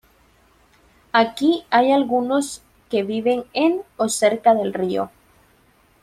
Aquí 1.11 1.63
hay 1.69 1.91
algunos 1.91 2.63
que 2.89 3.03
viven 3.03 3.43
en 3.53 3.83
o 3.97 4.09
cerca 4.09 4.55
del 4.55 4.73
río. 4.73 5.11